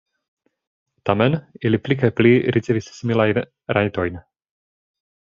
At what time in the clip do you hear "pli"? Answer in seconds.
1.87-1.97, 2.19-2.31